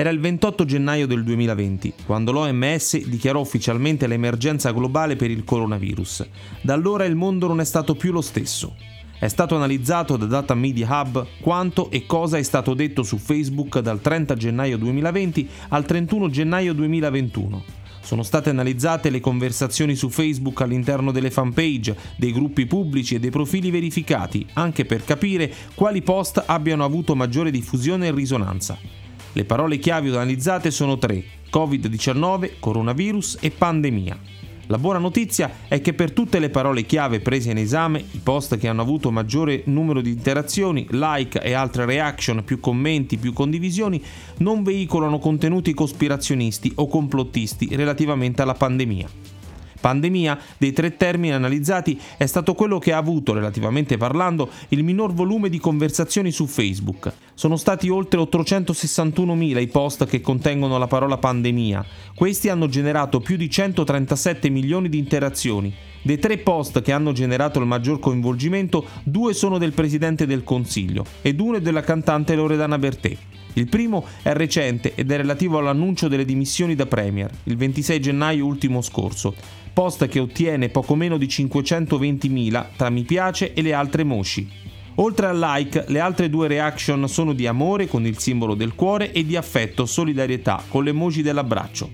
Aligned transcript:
Era 0.00 0.08
il 0.08 0.18
28 0.18 0.64
gennaio 0.64 1.06
del 1.06 1.22
2020, 1.22 1.92
quando 2.06 2.32
l'OMS 2.32 3.04
dichiarò 3.04 3.38
ufficialmente 3.38 4.06
l'emergenza 4.06 4.72
globale 4.72 5.14
per 5.14 5.30
il 5.30 5.44
coronavirus. 5.44 6.26
Da 6.62 6.72
allora 6.72 7.04
il 7.04 7.14
mondo 7.14 7.46
non 7.46 7.60
è 7.60 7.64
stato 7.64 7.94
più 7.94 8.10
lo 8.10 8.22
stesso. 8.22 8.76
È 9.18 9.28
stato 9.28 9.56
analizzato 9.56 10.16
da 10.16 10.24
Data 10.24 10.54
Media 10.54 10.88
Hub 10.88 11.26
quanto 11.42 11.90
e 11.90 12.06
cosa 12.06 12.38
è 12.38 12.42
stato 12.42 12.72
detto 12.72 13.02
su 13.02 13.18
Facebook 13.18 13.80
dal 13.80 14.00
30 14.00 14.36
gennaio 14.36 14.78
2020 14.78 15.48
al 15.68 15.84
31 15.84 16.30
gennaio 16.30 16.72
2021. 16.72 17.62
Sono 18.00 18.22
state 18.22 18.48
analizzate 18.48 19.10
le 19.10 19.20
conversazioni 19.20 19.94
su 19.96 20.08
Facebook 20.08 20.62
all'interno 20.62 21.12
delle 21.12 21.30
fanpage, 21.30 21.94
dei 22.16 22.32
gruppi 22.32 22.64
pubblici 22.64 23.16
e 23.16 23.20
dei 23.20 23.28
profili 23.28 23.70
verificati, 23.70 24.46
anche 24.54 24.86
per 24.86 25.04
capire 25.04 25.52
quali 25.74 26.00
post 26.00 26.42
abbiano 26.46 26.86
avuto 26.86 27.14
maggiore 27.14 27.50
diffusione 27.50 28.06
e 28.06 28.12
risonanza. 28.12 28.78
Le 29.32 29.44
parole 29.44 29.78
chiavi 29.78 30.08
analizzate 30.08 30.70
sono 30.72 30.98
tre: 30.98 31.22
Covid-19, 31.52 32.52
coronavirus 32.58 33.38
e 33.40 33.50
pandemia. 33.50 34.18
La 34.66 34.78
buona 34.78 34.98
notizia 34.98 35.50
è 35.68 35.80
che 35.80 35.94
per 35.94 36.12
tutte 36.12 36.38
le 36.38 36.48
parole 36.48 36.84
chiave 36.84 37.20
prese 37.20 37.50
in 37.50 37.58
esame, 37.58 38.04
i 38.12 38.20
post 38.22 38.56
che 38.56 38.68
hanno 38.68 38.82
avuto 38.82 39.10
maggiore 39.10 39.62
numero 39.66 40.00
di 40.00 40.10
interazioni, 40.10 40.86
like 40.90 41.40
e 41.40 41.52
altre 41.52 41.86
reaction, 41.86 42.44
più 42.44 42.60
commenti, 42.60 43.18
più 43.18 43.32
condivisioni, 43.32 44.02
non 44.38 44.62
veicolano 44.62 45.18
contenuti 45.18 45.74
cospirazionisti 45.74 46.72
o 46.76 46.86
complottisti 46.86 47.74
relativamente 47.74 48.42
alla 48.42 48.54
pandemia. 48.54 49.39
Pandemia, 49.80 50.38
dei 50.58 50.72
tre 50.72 50.96
termini 50.96 51.32
analizzati, 51.32 51.98
è 52.16 52.26
stato 52.26 52.54
quello 52.54 52.78
che 52.78 52.92
ha 52.92 52.98
avuto, 52.98 53.32
relativamente 53.32 53.96
parlando, 53.96 54.50
il 54.68 54.84
minor 54.84 55.12
volume 55.12 55.48
di 55.48 55.58
conversazioni 55.58 56.30
su 56.30 56.46
Facebook. 56.46 57.12
Sono 57.34 57.56
stati 57.56 57.88
oltre 57.88 58.20
861.000 58.20 59.60
i 59.60 59.66
post 59.68 60.06
che 60.06 60.20
contengono 60.20 60.76
la 60.78 60.86
parola 60.86 61.16
pandemia. 61.16 61.84
Questi 62.14 62.48
hanno 62.48 62.68
generato 62.68 63.20
più 63.20 63.36
di 63.36 63.48
137 63.48 64.50
milioni 64.50 64.88
di 64.88 64.98
interazioni. 64.98 65.74
Dei 66.02 66.18
tre 66.18 66.38
post 66.38 66.80
che 66.82 66.92
hanno 66.92 67.12
generato 67.12 67.58
il 67.58 67.66
maggior 67.66 67.98
coinvolgimento, 67.98 68.86
due 69.04 69.34
sono 69.34 69.58
del 69.58 69.72
Presidente 69.72 70.26
del 70.26 70.44
Consiglio 70.44 71.04
ed 71.22 71.40
uno 71.40 71.56
è 71.56 71.60
della 71.60 71.82
cantante 71.82 72.34
Loredana 72.34 72.78
Bertè. 72.78 73.16
Il 73.54 73.68
primo 73.68 74.06
è 74.22 74.32
recente 74.32 74.94
ed 74.94 75.10
è 75.10 75.16
relativo 75.16 75.58
all'annuncio 75.58 76.08
delle 76.08 76.24
dimissioni 76.24 76.74
da 76.74 76.86
Premier, 76.86 77.30
il 77.44 77.56
26 77.56 78.00
gennaio 78.00 78.46
ultimo 78.46 78.80
scorso 78.80 79.34
post 79.72 80.06
che 80.08 80.18
ottiene 80.18 80.68
poco 80.68 80.94
meno 80.94 81.16
di 81.16 81.26
520.000 81.26 82.66
tra 82.76 82.90
mi 82.90 83.02
piace 83.02 83.54
e 83.54 83.62
le 83.62 83.72
altre 83.72 84.02
emoji. 84.02 84.48
Oltre 84.96 85.26
al 85.26 85.38
like, 85.38 85.84
le 85.88 86.00
altre 86.00 86.28
due 86.28 86.48
reaction 86.48 87.08
sono 87.08 87.32
di 87.32 87.46
amore 87.46 87.86
con 87.86 88.04
il 88.04 88.18
simbolo 88.18 88.54
del 88.54 88.74
cuore 88.74 89.12
e 89.12 89.24
di 89.24 89.36
affetto, 89.36 89.86
solidarietà 89.86 90.62
con 90.68 90.84
l'emoji 90.84 91.22
dell'abbraccio. 91.22 91.90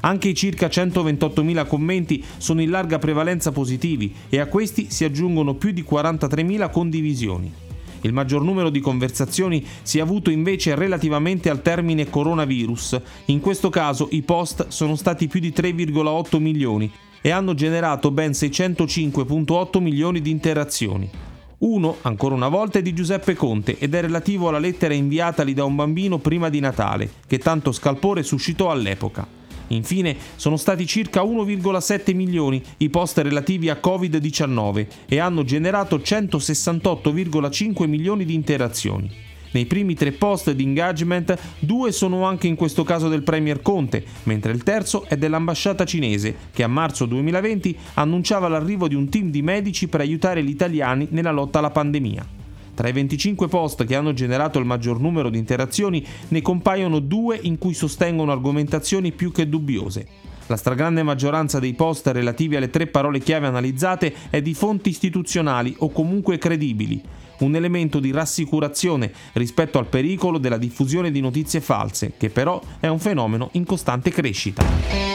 Anche 0.00 0.28
i 0.28 0.34
circa 0.34 0.66
128.000 0.66 1.66
commenti 1.66 2.22
sono 2.36 2.60
in 2.60 2.70
larga 2.70 2.98
prevalenza 2.98 3.52
positivi 3.52 4.12
e 4.28 4.40
a 4.40 4.46
questi 4.46 4.90
si 4.90 5.04
aggiungono 5.04 5.54
più 5.54 5.70
di 5.70 5.86
43.000 5.88 6.70
condivisioni. 6.70 7.71
Il 8.02 8.12
maggior 8.12 8.42
numero 8.42 8.70
di 8.70 8.80
conversazioni 8.80 9.64
si 9.82 9.98
è 9.98 10.00
avuto 10.00 10.30
invece 10.30 10.74
relativamente 10.74 11.50
al 11.50 11.62
termine 11.62 12.08
coronavirus. 12.08 13.00
In 13.26 13.40
questo 13.40 13.70
caso 13.70 14.08
i 14.10 14.22
post 14.22 14.68
sono 14.68 14.94
stati 14.94 15.26
più 15.26 15.40
di 15.40 15.50
3,8 15.50 16.38
milioni 16.38 16.90
e 17.20 17.30
hanno 17.30 17.54
generato 17.54 18.10
ben 18.10 18.32
605.8 18.32 19.80
milioni 19.80 20.20
di 20.20 20.30
interazioni. 20.30 21.10
Uno, 21.58 21.98
ancora 22.02 22.34
una 22.34 22.48
volta, 22.48 22.80
è 22.80 22.82
di 22.82 22.92
Giuseppe 22.92 23.34
Conte 23.34 23.78
ed 23.78 23.94
è 23.94 24.00
relativo 24.00 24.48
alla 24.48 24.58
lettera 24.58 24.94
inviatali 24.94 25.54
da 25.54 25.62
un 25.62 25.76
bambino 25.76 26.18
prima 26.18 26.48
di 26.48 26.58
Natale, 26.58 27.08
che 27.26 27.38
tanto 27.38 27.70
scalpore 27.70 28.24
suscitò 28.24 28.70
all'epoca. 28.72 29.41
Infine, 29.74 30.16
sono 30.36 30.56
stati 30.56 30.86
circa 30.86 31.22
1,7 31.22 32.14
milioni 32.14 32.62
i 32.78 32.90
post 32.90 33.18
relativi 33.18 33.68
a 33.68 33.80
Covid-19 33.82 34.86
e 35.06 35.18
hanno 35.18 35.44
generato 35.44 35.98
168,5 35.98 37.86
milioni 37.86 38.24
di 38.24 38.34
interazioni. 38.34 39.10
Nei 39.52 39.66
primi 39.66 39.94
tre 39.94 40.12
post 40.12 40.50
di 40.52 40.62
engagement, 40.62 41.38
due 41.58 41.92
sono 41.92 42.24
anche 42.24 42.46
in 42.46 42.54
questo 42.54 42.84
caso 42.84 43.08
del 43.08 43.22
Premier 43.22 43.60
Conte, 43.60 44.02
mentre 44.24 44.52
il 44.52 44.62
terzo 44.62 45.04
è 45.04 45.16
dell'ambasciata 45.16 45.84
cinese, 45.84 46.34
che 46.52 46.62
a 46.62 46.68
marzo 46.68 47.04
2020 47.04 47.76
annunciava 47.94 48.48
l'arrivo 48.48 48.88
di 48.88 48.94
un 48.94 49.10
team 49.10 49.30
di 49.30 49.42
medici 49.42 49.88
per 49.88 50.00
aiutare 50.00 50.42
gli 50.42 50.48
italiani 50.48 51.06
nella 51.10 51.32
lotta 51.32 51.58
alla 51.58 51.70
pandemia. 51.70 52.41
Tra 52.74 52.88
i 52.88 52.92
25 52.92 53.48
post 53.48 53.84
che 53.84 53.94
hanno 53.94 54.12
generato 54.12 54.58
il 54.58 54.64
maggior 54.64 54.98
numero 54.98 55.28
di 55.28 55.38
interazioni, 55.38 56.04
ne 56.28 56.42
compaiono 56.42 57.00
due 57.00 57.38
in 57.42 57.58
cui 57.58 57.74
sostengono 57.74 58.32
argomentazioni 58.32 59.12
più 59.12 59.30
che 59.30 59.48
dubbiose. 59.48 60.06
La 60.46 60.56
stragrande 60.56 61.02
maggioranza 61.02 61.58
dei 61.58 61.74
post 61.74 62.06
relativi 62.08 62.56
alle 62.56 62.70
tre 62.70 62.86
parole 62.86 63.20
chiave 63.20 63.46
analizzate 63.46 64.12
è 64.30 64.42
di 64.42 64.54
fonti 64.54 64.88
istituzionali 64.88 65.74
o 65.78 65.90
comunque 65.90 66.38
credibili, 66.38 67.00
un 67.38 67.54
elemento 67.54 68.00
di 68.00 68.10
rassicurazione 68.10 69.12
rispetto 69.34 69.78
al 69.78 69.86
pericolo 69.86 70.38
della 70.38 70.58
diffusione 70.58 71.10
di 71.10 71.20
notizie 71.20 71.60
false, 71.60 72.12
che 72.16 72.30
però 72.30 72.60
è 72.80 72.88
un 72.88 72.98
fenomeno 72.98 73.50
in 73.52 73.64
costante 73.64 74.10
crescita. 74.10 75.11